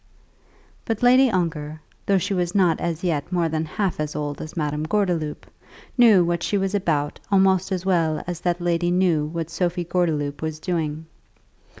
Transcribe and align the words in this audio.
But 0.83 1.03
Lady 1.03 1.29
Ongar, 1.29 1.79
though 2.07 2.17
she 2.17 2.33
was 2.33 2.55
not 2.55 2.79
as 2.79 3.03
yet 3.03 3.31
more 3.31 3.47
than 3.47 3.65
half 3.65 3.99
as 3.99 4.15
old 4.15 4.41
as 4.41 4.57
Madame 4.57 4.81
Gordeloup, 4.83 5.45
knew 5.95 6.25
what 6.25 6.41
she 6.41 6.57
was 6.57 6.73
about 6.73 7.19
almost 7.31 7.71
as 7.71 7.85
well 7.85 8.23
as 8.25 8.41
that 8.41 8.59
lady 8.59 8.89
knew 8.89 9.27
what 9.27 9.51
Sophie 9.51 9.85
Gordeloup 9.85 10.41
was 10.41 10.59
doing. 10.59 11.05